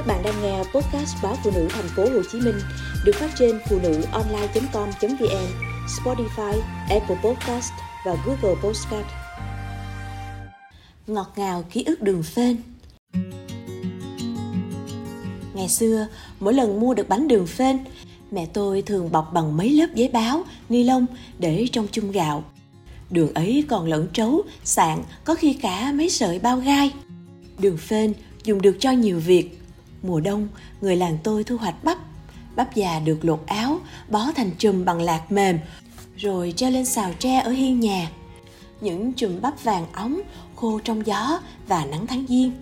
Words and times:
Các 0.00 0.06
bạn 0.06 0.22
đang 0.22 0.42
nghe 0.42 0.58
podcast 0.58 1.16
báo 1.22 1.36
phụ 1.44 1.50
nữ 1.54 1.68
thành 1.70 1.88
phố 1.96 2.02
Hồ 2.02 2.22
Chí 2.32 2.40
Minh 2.40 2.54
được 3.04 3.12
phát 3.14 3.30
trên 3.38 3.60
phụ 3.68 3.78
nữ 3.82 4.02
online.com.vn, 4.12 5.46
Spotify, 5.86 6.60
Apple 6.88 7.16
Podcast 7.24 7.72
và 8.06 8.16
Google 8.26 8.60
Podcast. 8.62 9.06
Ngọt 11.06 11.32
ngào 11.36 11.64
ký 11.70 11.84
ức 11.84 12.02
đường 12.02 12.22
phên 12.22 12.56
Ngày 15.54 15.68
xưa, 15.68 16.06
mỗi 16.40 16.54
lần 16.54 16.80
mua 16.80 16.94
được 16.94 17.08
bánh 17.08 17.28
đường 17.28 17.46
phên, 17.46 17.78
mẹ 18.30 18.46
tôi 18.46 18.82
thường 18.82 19.12
bọc 19.12 19.32
bằng 19.32 19.56
mấy 19.56 19.70
lớp 19.70 19.88
giấy 19.94 20.08
báo, 20.08 20.44
ni 20.68 20.84
lông 20.84 21.06
để 21.38 21.66
trong 21.72 21.86
chung 21.92 22.12
gạo. 22.12 22.44
Đường 23.10 23.34
ấy 23.34 23.64
còn 23.68 23.86
lẫn 23.86 24.08
trấu, 24.12 24.42
sạn, 24.64 25.02
có 25.24 25.34
khi 25.34 25.52
cả 25.52 25.92
mấy 25.92 26.10
sợi 26.10 26.38
bao 26.38 26.56
gai. 26.56 26.92
Đường 27.58 27.76
phên 27.76 28.12
dùng 28.44 28.62
được 28.62 28.76
cho 28.80 28.90
nhiều 28.90 29.20
việc, 29.20 29.59
Mùa 30.02 30.20
đông, 30.20 30.48
người 30.80 30.96
làng 30.96 31.18
tôi 31.22 31.44
thu 31.44 31.56
hoạch 31.56 31.84
bắp. 31.84 31.98
Bắp 32.56 32.74
già 32.74 33.00
được 33.00 33.24
lột 33.24 33.42
áo, 33.46 33.80
bó 34.08 34.32
thành 34.36 34.50
chùm 34.58 34.84
bằng 34.84 35.00
lạc 35.00 35.32
mềm, 35.32 35.58
rồi 36.16 36.52
treo 36.56 36.70
lên 36.70 36.84
xào 36.84 37.12
tre 37.18 37.40
ở 37.40 37.50
hiên 37.50 37.80
nhà. 37.80 38.10
Những 38.80 39.12
chùm 39.12 39.40
bắp 39.40 39.64
vàng 39.64 39.86
óng, 39.92 40.20
khô 40.56 40.80
trong 40.84 41.06
gió 41.06 41.40
và 41.68 41.84
nắng 41.84 42.06
tháng 42.06 42.26
giêng. 42.28 42.52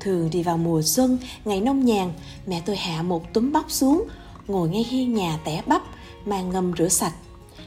Thường 0.00 0.28
thì 0.32 0.42
vào 0.42 0.58
mùa 0.58 0.82
xuân, 0.82 1.18
ngày 1.44 1.60
nông 1.60 1.84
nhàn, 1.84 2.12
mẹ 2.46 2.62
tôi 2.66 2.76
hạ 2.76 3.02
một 3.02 3.32
túm 3.32 3.52
bắp 3.52 3.70
xuống, 3.70 4.04
ngồi 4.46 4.68
ngay 4.68 4.86
hiên 4.90 5.14
nhà 5.14 5.38
tẻ 5.44 5.62
bắp, 5.66 5.82
mang 6.26 6.50
ngâm 6.50 6.72
rửa 6.78 6.88
sạch. 6.88 7.14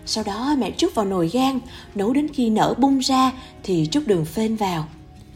Sau 0.05 0.24
đó 0.24 0.55
mẹ 0.58 0.72
trút 0.72 0.96
vào 0.96 1.05
nồi 1.05 1.30
gan, 1.30 1.60
nấu 1.96 2.14
đến 2.14 2.28
khi 2.34 2.50
nở 2.50 2.74
bung 2.78 3.00
ra 3.00 3.32
thì 3.64 3.88
trút 3.91 4.08
đường 4.08 4.26
phên 4.26 4.55
vào. 4.55 4.88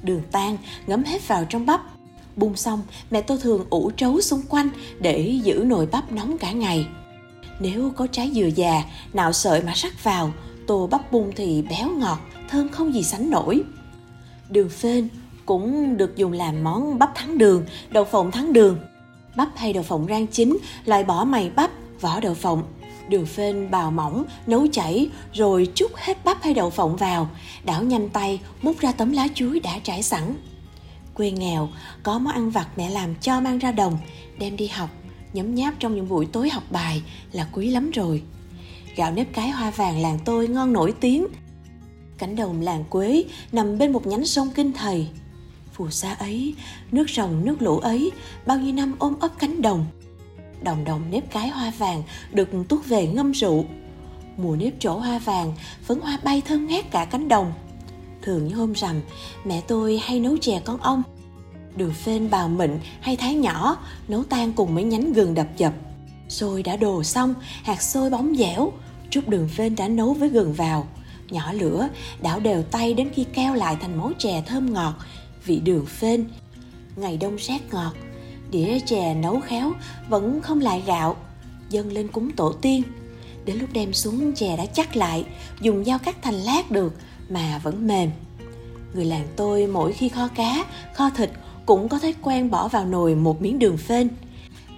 Đường 0.04 0.22
tan 0.32 0.58
ngấm 0.88 1.04
hết 1.04 1.28
vào 1.28 1.46
trong 1.46 1.66
bắp 1.66 1.95
Bung 2.36 2.56
xong, 2.56 2.82
mẹ 3.12 3.22
tôi 3.22 3.38
thường 3.38 3.66
ủ 3.70 3.92
trấu 3.92 4.22
xung 4.22 4.42
quanh 4.50 4.70
để 5.00 5.40
giữ 5.44 5.64
nồi 5.68 5.86
bắp 5.86 6.12
nóng 6.12 6.38
cả 6.38 6.52
ngày. 6.52 6.88
Nếu 7.60 7.92
có 7.96 8.08
trái 8.12 8.32
dừa 8.36 8.50
già, 8.56 8.84
nạo 9.14 9.34
sợi 9.34 9.62
mà 9.62 9.74
rắc 9.76 10.04
vào, 10.04 10.32
tô 10.68 10.88
bắp 10.88 11.12
bung 11.12 11.32
thì 11.36 11.62
béo 11.62 11.90
ngọt, 11.90 12.20
thơm 12.50 12.70
không 12.70 12.94
gì 12.94 13.04
sánh 13.04 13.30
nổi. 13.30 13.64
Đường 14.50 14.70
phên 14.70 15.10
cũng 15.46 15.98
được 15.98 16.16
dùng 16.16 16.32
làm 16.32 16.64
món 16.64 17.00
bắp 17.00 17.16
thắng 17.16 17.38
đường, 17.38 17.66
đậu 17.90 18.06
phộng 18.06 18.32
thắng 18.32 18.54
đường. 18.54 18.80
Bắp 19.36 19.50
hay 19.56 19.74
đậu 19.74 19.84
phộng 19.84 20.06
rang 20.10 20.28
chín, 20.28 20.58
loại 20.86 21.04
bỏ 21.04 21.24
mày 21.24 21.50
bắp, 21.50 21.72
vỏ 22.02 22.20
đậu 22.20 22.34
phộng. 22.34 22.64
Đường 23.10 23.26
phên 23.26 23.72
bào 23.72 23.92
mỏng, 23.92 24.24
nấu 24.48 24.68
chảy, 24.72 25.10
rồi 25.34 25.68
chút 25.76 25.92
hết 25.96 26.26
bắp 26.26 26.44
hay 26.44 26.54
đậu 26.54 26.70
phộng 26.70 26.96
vào, 26.96 27.30
đảo 27.64 27.84
nhanh 27.84 28.10
tay, 28.10 28.40
múc 28.62 28.80
ra 28.80 28.92
tấm 28.92 29.12
lá 29.12 29.28
chuối 29.36 29.60
đã 29.60 29.80
trải 29.84 30.04
sẵn 30.04 30.36
quê 31.16 31.32
nghèo, 31.32 31.70
có 32.04 32.20
món 32.20 32.34
ăn 32.34 32.50
vặt 32.50 32.68
mẹ 32.76 32.90
làm 32.90 33.16
cho 33.16 33.42
mang 33.42 33.60
ra 33.60 33.72
đồng, 33.72 33.98
đem 34.40 34.58
đi 34.58 34.68
học. 34.68 34.90
Nhấm 35.34 35.56
nháp 35.56 35.74
trong 35.80 35.96
những 35.96 36.10
buổi 36.10 36.26
tối 36.26 36.50
học 36.50 36.64
bài 36.70 37.02
là 37.32 37.48
quý 37.52 37.70
lắm 37.70 37.92
rồi. 37.92 38.24
Gạo 38.96 39.12
nếp 39.12 39.34
cái 39.34 39.50
hoa 39.50 39.72
vàng 39.72 40.02
làng 40.02 40.20
tôi 40.26 40.48
ngon 40.48 40.74
nổi 40.74 40.94
tiếng. 41.00 41.28
Cánh 42.18 42.36
đồng 42.36 42.62
làng 42.62 42.84
quế 42.90 43.24
nằm 43.52 43.78
bên 43.78 43.92
một 43.92 44.08
nhánh 44.08 44.26
sông 44.26 44.50
kinh 44.56 44.74
thầy. 44.74 45.08
Phù 45.74 45.90
sa 45.90 46.14
ấy, 46.14 46.56
nước 46.92 47.10
rồng, 47.10 47.46
nước 47.46 47.62
lũ 47.62 47.78
ấy, 47.78 48.12
bao 48.46 48.60
nhiêu 48.60 48.74
năm 48.74 48.96
ôm 49.00 49.16
ấp 49.20 49.40
cánh 49.40 49.62
đồng. 49.62 49.86
Đồng 50.62 50.84
đồng 50.84 51.02
nếp 51.12 51.32
cái 51.32 51.50
hoa 51.50 51.72
vàng 51.78 52.04
được 52.32 52.50
tuốt 52.70 52.86
về 52.86 53.08
ngâm 53.08 53.32
rượu. 53.32 53.66
Mùa 54.38 54.56
nếp 54.56 54.74
trổ 54.80 54.94
hoa 54.94 55.20
vàng, 55.20 55.54
phấn 55.84 56.00
hoa 56.00 56.20
bay 56.24 56.42
thơm 56.46 56.68
ngát 56.68 56.92
cả 56.92 57.06
cánh 57.06 57.28
đồng 57.28 57.54
thường 58.26 58.48
những 58.48 58.58
hôm 58.58 58.74
rằm, 58.74 59.02
mẹ 59.46 59.62
tôi 59.68 60.00
hay 60.04 60.20
nấu 60.20 60.38
chè 60.42 60.62
con 60.66 60.78
ong 60.78 61.04
đường 61.76 61.94
phên 61.94 62.30
bào 62.30 62.50
mịn 62.50 62.80
hay 63.02 63.16
thái 63.16 63.34
nhỏ, 63.34 63.78
nấu 64.08 64.24
tan 64.24 64.54
cùng 64.54 64.76
mấy 64.76 64.84
nhánh 64.84 65.14
gừng 65.14 65.34
đập 65.34 65.48
dập 65.58 65.74
xôi 66.30 66.64
đã 66.64 66.76
đồ 66.76 67.04
xong, 67.04 67.34
hạt 67.64 67.82
xôi 67.82 68.10
bóng 68.10 68.36
dẻo. 68.36 68.72
Chút 69.10 69.28
đường 69.28 69.48
phên 69.48 69.76
đã 69.76 69.88
nấu 69.88 70.14
với 70.14 70.30
gừng 70.30 70.54
vào. 70.54 70.88
Nhỏ 71.30 71.54
lửa, 71.54 71.90
đảo 72.22 72.40
đều 72.40 72.64
tay 72.64 72.94
đến 72.94 73.10
khi 73.14 73.24
keo 73.24 73.54
lại 73.54 73.78
thành 73.82 73.98
món 73.98 74.14
chè 74.20 74.44
thơm 74.46 74.74
ngọt. 74.74 74.94
Vị 75.46 75.60
đường 75.60 75.86
phên, 75.86 76.30
ngày 76.96 77.18
đông 77.18 77.36
rét 77.36 77.60
ngọt. 77.72 77.94
Đĩa 78.52 78.80
chè 78.80 79.14
nấu 79.14 79.40
khéo, 79.40 79.74
vẫn 80.10 80.42
không 80.42 80.60
lại 80.62 80.84
gạo. 80.86 81.16
Dâng 81.70 81.92
lên 81.92 82.08
cúng 82.08 82.32
tổ 82.32 82.52
tiên. 82.52 82.84
Đến 83.46 83.58
lúc 83.60 83.70
đem 83.74 83.94
xuống, 83.94 84.34
chè 84.36 84.58
đã 84.58 84.66
chắc 84.66 84.96
lại, 84.96 85.26
dùng 85.62 85.86
dao 85.86 86.00
cắt 86.00 86.16
thành 86.22 86.36
lát 86.36 86.72
được 86.72 86.94
mà 87.30 87.60
vẫn 87.64 87.88
mềm. 87.88 88.12
Người 88.94 89.06
làng 89.06 89.28
tôi 89.36 89.68
mỗi 89.68 89.94
khi 89.94 90.10
kho 90.10 90.28
cá, 90.28 90.66
kho 90.94 91.10
thịt 91.10 91.30
cũng 91.66 91.90
có 91.90 92.00
thói 92.00 92.14
quen 92.22 92.52
bỏ 92.52 92.68
vào 92.68 92.86
nồi 92.86 93.16
một 93.16 93.42
miếng 93.42 93.60
đường 93.60 93.78
phên. 93.78 94.10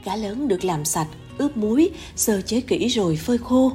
Cá 0.03 0.15
lớn 0.15 0.47
được 0.47 0.63
làm 0.63 0.85
sạch, 0.85 1.07
ướp 1.37 1.57
muối, 1.57 1.89
sơ 2.15 2.41
chế 2.41 2.61
kỹ 2.61 2.87
rồi 2.87 3.15
phơi 3.15 3.37
khô. 3.37 3.71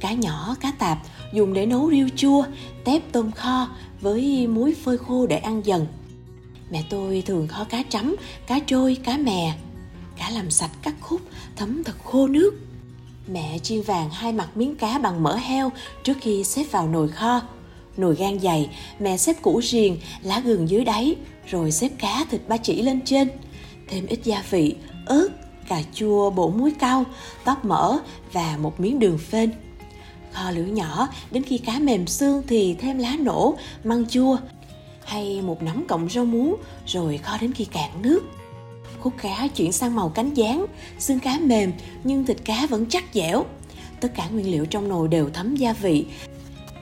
Cá 0.00 0.12
nhỏ, 0.12 0.56
cá 0.60 0.72
tạp 0.78 0.98
dùng 1.32 1.52
để 1.52 1.66
nấu 1.66 1.90
riêu 1.90 2.08
chua, 2.16 2.44
tép 2.84 3.02
tôm 3.12 3.32
kho 3.32 3.68
với 4.00 4.46
muối 4.46 4.74
phơi 4.84 4.98
khô 4.98 5.26
để 5.26 5.36
ăn 5.36 5.66
dần. 5.66 5.86
Mẹ 6.70 6.84
tôi 6.90 7.22
thường 7.26 7.48
kho 7.48 7.64
cá 7.64 7.82
trắm, 7.88 8.16
cá 8.46 8.58
trôi, 8.58 8.96
cá 9.04 9.16
mè. 9.16 9.54
Cá 10.16 10.30
làm 10.30 10.50
sạch 10.50 10.70
cắt 10.82 10.94
khúc, 11.00 11.20
thấm 11.56 11.84
thật 11.84 11.96
khô 12.04 12.26
nước. 12.26 12.50
Mẹ 13.32 13.58
chiên 13.58 13.82
vàng 13.82 14.10
hai 14.10 14.32
mặt 14.32 14.56
miếng 14.56 14.76
cá 14.76 14.98
bằng 14.98 15.22
mỡ 15.22 15.36
heo 15.36 15.72
trước 16.04 16.16
khi 16.20 16.44
xếp 16.44 16.64
vào 16.70 16.88
nồi 16.88 17.08
kho 17.08 17.42
nồi 17.96 18.14
gan 18.14 18.40
dày, 18.40 18.68
mẹ 19.00 19.16
xếp 19.16 19.42
củ 19.42 19.62
riềng, 19.62 19.98
lá 20.22 20.40
gừng 20.40 20.68
dưới 20.68 20.84
đáy, 20.84 21.16
rồi 21.46 21.72
xếp 21.72 21.88
cá 21.98 22.24
thịt 22.30 22.40
ba 22.48 22.56
chỉ 22.56 22.82
lên 22.82 23.00
trên. 23.04 23.28
Thêm 23.88 24.06
ít 24.06 24.20
gia 24.24 24.42
vị, 24.50 24.74
ớt, 25.06 25.28
cà 25.68 25.82
chua, 25.94 26.30
bổ 26.30 26.50
muối 26.50 26.72
cao, 26.78 27.04
tóp 27.44 27.64
mỡ 27.64 27.98
và 28.32 28.56
một 28.60 28.80
miếng 28.80 28.98
đường 28.98 29.18
phên. 29.18 29.52
Kho 30.32 30.50
lửa 30.50 30.62
nhỏ, 30.62 31.08
đến 31.30 31.42
khi 31.42 31.58
cá 31.58 31.78
mềm 31.78 32.06
xương 32.06 32.42
thì 32.48 32.74
thêm 32.74 32.98
lá 32.98 33.16
nổ, 33.20 33.56
măng 33.84 34.06
chua, 34.06 34.36
hay 35.04 35.42
một 35.42 35.62
nắm 35.62 35.84
cộng 35.88 36.08
rau 36.08 36.24
muống, 36.24 36.56
rồi 36.86 37.18
kho 37.18 37.36
đến 37.40 37.52
khi 37.52 37.64
cạn 37.64 37.90
nước. 38.02 38.20
Khúc 39.00 39.12
cá 39.22 39.48
chuyển 39.56 39.72
sang 39.72 39.94
màu 39.94 40.08
cánh 40.08 40.34
gián, 40.34 40.66
xương 40.98 41.20
cá 41.20 41.38
mềm 41.38 41.72
nhưng 42.04 42.26
thịt 42.26 42.36
cá 42.44 42.66
vẫn 42.66 42.86
chắc 42.86 43.04
dẻo. 43.14 43.44
Tất 44.00 44.14
cả 44.14 44.28
nguyên 44.28 44.50
liệu 44.50 44.66
trong 44.66 44.88
nồi 44.88 45.08
đều 45.08 45.30
thấm 45.30 45.56
gia 45.56 45.72
vị 45.72 46.06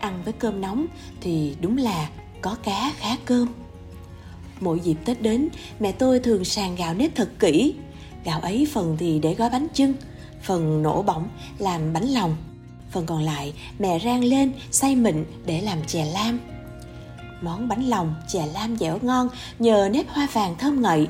ăn 0.01 0.23
với 0.25 0.33
cơm 0.33 0.61
nóng 0.61 0.87
thì 1.21 1.57
đúng 1.61 1.77
là 1.77 2.09
có 2.41 2.57
cá 2.65 2.93
khá 2.97 3.17
cơm. 3.25 3.49
Mỗi 4.61 4.81
dịp 4.81 4.97
tết 5.05 5.23
đến, 5.23 5.49
mẹ 5.81 5.93
tôi 5.93 6.21
thường 6.21 6.45
sàng 6.45 6.77
gạo 6.77 6.95
nếp 6.95 7.17
thật 7.17 7.29
kỹ. 7.39 7.75
Gạo 8.25 8.41
ấy 8.41 8.69
phần 8.73 8.97
thì 8.99 9.19
để 9.19 9.35
gói 9.35 9.51
bánh 9.51 9.67
chưng, 9.75 9.95
phần 10.43 10.83
nổ 10.83 11.03
bỏng 11.03 11.29
làm 11.59 11.93
bánh 11.93 12.09
lòng. 12.09 12.37
Phần 12.91 13.07
còn 13.07 13.23
lại, 13.23 13.55
mẹ 13.79 13.99
rang 13.99 14.25
lên, 14.25 14.53
xay 14.71 14.97
mịn 14.97 15.25
để 15.47 15.61
làm 15.61 15.79
chè 15.87 16.05
lam. 16.05 16.39
Món 17.43 17.69
bánh 17.69 17.89
lòng, 17.89 18.15
chè 18.29 18.47
lam 18.55 18.77
dẻo 18.77 18.99
ngon 19.03 19.29
nhờ 19.59 19.89
nếp 19.93 20.09
hoa 20.09 20.29
vàng 20.33 20.55
thơm 20.59 20.83
ngậy. 20.83 21.07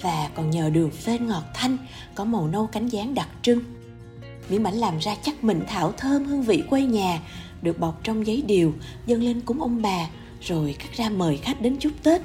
Và 0.00 0.30
còn 0.34 0.50
nhờ 0.50 0.70
đường 0.70 0.90
phên 0.90 1.26
ngọt 1.26 1.42
thanh, 1.54 1.76
có 2.14 2.24
màu 2.24 2.48
nâu 2.48 2.66
cánh 2.66 2.88
gián 2.88 3.14
đặc 3.14 3.28
trưng. 3.42 3.60
Miếng 4.48 4.62
bánh 4.62 4.74
làm 4.74 4.98
ra 4.98 5.16
chắc 5.22 5.44
mịn 5.44 5.60
thảo 5.66 5.92
thơm 5.92 6.24
hương 6.24 6.42
vị 6.42 6.62
quê 6.70 6.82
nhà 6.82 7.20
được 7.62 7.78
bọc 7.78 8.00
trong 8.04 8.26
giấy 8.26 8.42
điều, 8.46 8.72
dâng 9.06 9.22
lên 9.22 9.40
cúng 9.40 9.60
ông 9.60 9.82
bà, 9.82 10.08
rồi 10.40 10.76
cắt 10.78 10.96
ra 10.96 11.10
mời 11.10 11.36
khách 11.36 11.60
đến 11.60 11.76
chúc 11.80 11.92
tết. 12.02 12.20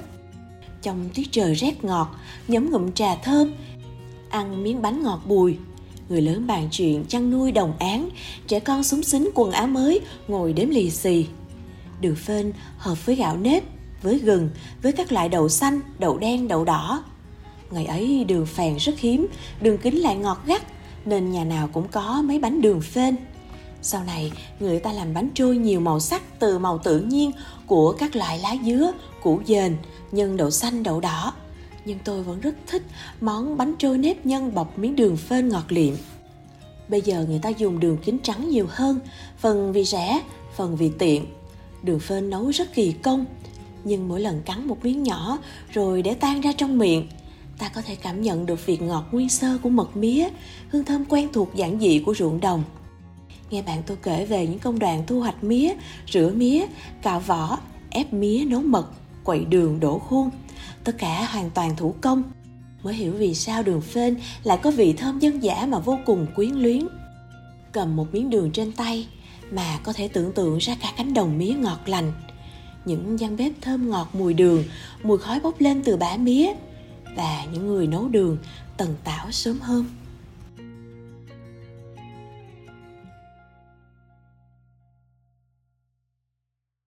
Trong 0.82 1.10
tiết 1.14 1.32
trời 1.32 1.54
rét 1.54 1.84
ngọt 1.84 2.16
nhấm 2.48 2.72
ngụm 2.72 2.92
trà 2.92 3.16
thơm, 3.16 3.54
ăn 4.30 4.64
miếng 4.64 4.82
bánh 4.82 5.04
ngọt 5.04 5.22
bùi. 5.26 5.58
Người 6.10 6.22
lớn 6.22 6.48
bàn 6.48 6.68
chuyện 6.72 7.06
chăn 7.06 7.32
nuôi 7.32 7.52
đồng 7.52 7.74
án 7.80 8.10
trẻ 8.48 8.60
con 8.60 8.84
súng 8.84 9.04
xính 9.04 9.30
quần 9.34 9.52
áo 9.52 9.68
mới 9.68 10.00
ngồi 10.28 10.54
đếm 10.54 10.70
lì 10.70 10.90
xì. 10.90 11.26
Đường 12.02 12.16
phên 12.16 12.54
hợp 12.78 13.06
với 13.06 13.16
gạo 13.16 13.38
nếp, 13.38 13.64
với 14.02 14.20
gừng, 14.20 14.50
với 14.82 14.92
các 14.92 15.12
loại 15.12 15.30
đậu 15.30 15.50
xanh, 15.50 15.82
đậu 16.00 16.18
đen, 16.18 16.48
đậu 16.48 16.66
đỏ. 16.66 17.04
Ngày 17.72 17.86
ấy 17.86 18.24
đường 18.24 18.46
phèn 18.46 18.78
rất 18.78 19.00
hiếm, 19.00 19.28
đường 19.62 19.78
kính 19.78 20.02
lại 20.02 20.16
ngọt 20.16 20.42
gắt, 20.46 20.62
nên 21.06 21.32
nhà 21.32 21.44
nào 21.44 21.70
cũng 21.74 21.88
có 21.88 22.22
mấy 22.26 22.40
bánh 22.40 22.62
đường 22.62 22.82
phên 22.82 23.16
sau 23.82 24.04
này, 24.04 24.32
người 24.60 24.80
ta 24.80 24.94
làm 24.94 25.14
bánh 25.14 25.30
trôi 25.34 25.58
nhiều 25.58 25.80
màu 25.80 26.00
sắc 26.00 26.40
từ 26.40 26.60
màu 26.60 26.78
tự 26.78 27.00
nhiên 27.00 27.32
của 27.66 27.92
các 27.92 28.16
loại 28.16 28.40
lá 28.40 28.56
dứa, 28.66 28.92
củ 29.24 29.42
dền, 29.48 29.78
nhân 30.12 30.38
đậu 30.38 30.52
xanh, 30.52 30.84
đậu 30.84 31.00
đỏ. 31.00 31.34
Nhưng 31.86 32.00
tôi 32.04 32.24
vẫn 32.24 32.40
rất 32.40 32.56
thích 32.68 32.84
món 33.22 33.58
bánh 33.58 33.74
trôi 33.80 33.98
nếp 33.98 34.26
nhân 34.26 34.56
bọc 34.56 34.80
miếng 34.80 34.96
đường 34.96 35.18
phên 35.18 35.50
ngọt 35.50 35.66
liệm. 35.70 35.94
Bây 36.88 37.02
giờ 37.02 37.26
người 37.30 37.40
ta 37.40 37.50
dùng 37.50 37.80
đường 37.80 37.98
kính 37.98 38.20
trắng 38.20 38.50
nhiều 38.50 38.66
hơn, 38.70 39.00
phần 39.38 39.74
vì 39.74 39.84
rẻ, 39.84 40.22
phần 40.56 40.76
vì 40.76 40.92
tiện. 41.00 41.26
Đường 41.84 42.00
phên 42.00 42.30
nấu 42.30 42.50
rất 42.50 42.74
kỳ 42.74 42.92
công, 42.92 43.26
nhưng 43.84 44.08
mỗi 44.08 44.20
lần 44.20 44.42
cắn 44.42 44.68
một 44.68 44.78
miếng 44.84 45.04
nhỏ 45.04 45.38
rồi 45.74 46.02
để 46.02 46.14
tan 46.14 46.42
ra 46.42 46.52
trong 46.58 46.78
miệng, 46.78 47.08
ta 47.58 47.70
có 47.70 47.82
thể 47.82 47.96
cảm 47.96 48.22
nhận 48.22 48.46
được 48.46 48.66
vị 48.66 48.78
ngọt 48.78 49.06
nguyên 49.12 49.30
sơ 49.30 49.58
của 49.64 49.70
mật 49.70 49.98
mía, 49.98 50.28
hương 50.70 50.84
thơm 50.84 51.06
quen 51.06 51.30
thuộc 51.34 51.56
giản 51.56 51.80
dị 51.80 52.00
của 52.06 52.14
ruộng 52.14 52.40
đồng– 52.40 52.64
nghe 53.52 53.62
bạn 53.62 53.84
tôi 53.86 53.98
kể 54.04 54.26
về 54.26 54.48
những 54.48 54.60
công 54.60 54.80
đoạn 54.80 55.04
thu 55.08 55.20
hoạch 55.20 55.44
mía, 55.44 55.74
rửa 56.12 56.32
mía, 56.36 56.66
cạo 57.02 57.20
vỏ, 57.20 57.58
ép 57.90 58.14
mía 58.14 58.46
nấu 58.48 58.62
mật, 58.62 58.92
quậy 59.24 59.46
đường 59.46 59.80
đổ 59.80 60.00
khuôn. 60.00 60.30
Tất 60.84 60.98
cả 60.98 61.26
hoàn 61.32 61.50
toàn 61.50 61.76
thủ 61.76 61.96
công. 62.02 62.24
mới 62.84 62.94
hiểu 62.94 63.14
vì 63.14 63.36
sao 63.36 63.64
đường 63.64 63.82
phên 63.82 64.18
lại 64.44 64.60
có 64.64 64.72
vị 64.72 64.94
thơm 64.94 65.20
dân 65.20 65.44
dã 65.44 65.66
mà 65.70 65.80
vô 65.80 65.98
cùng 66.06 66.28
quyến 66.36 66.50
luyến 66.50 66.88
cầm 67.72 67.96
một 67.96 68.08
miếng 68.12 68.30
đường 68.30 68.52
trên 68.52 68.72
tay 68.72 69.08
mà 69.52 69.80
có 69.84 69.94
thể 69.94 70.08
tưởng 70.08 70.34
tượng 70.34 70.58
ra 70.58 70.76
cả 70.82 70.94
cánh 70.98 71.14
đồng 71.14 71.38
mía 71.38 71.54
ngọt 71.54 71.80
lành 71.86 72.14
những 72.86 73.20
gian 73.20 73.38
bếp 73.38 73.52
thơm 73.62 73.90
ngọt 73.90 74.10
mùi 74.14 74.34
đường 74.34 74.64
mùi 75.04 75.18
khói 75.18 75.40
bốc 75.40 75.62
lên 75.62 75.84
từ 75.84 75.98
bã 75.98 76.18
mía 76.18 76.54
và 77.16 77.46
những 77.54 77.68
người 77.68 77.88
nấu 77.88 78.08
đường 78.08 78.38
tần 78.78 78.96
tảo 79.04 79.32
sớm 79.32 79.60
hôm 79.60 79.86